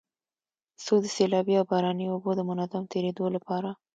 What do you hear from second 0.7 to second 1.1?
څو د